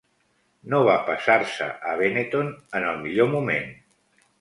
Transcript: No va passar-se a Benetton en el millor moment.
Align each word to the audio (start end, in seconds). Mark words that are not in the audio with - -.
No 0.73 0.79
va 0.87 0.95
passar-se 1.09 1.69
a 1.91 1.95
Benetton 2.01 2.53
en 2.81 2.91
el 2.93 3.01
millor 3.07 3.33
moment. 3.39 3.73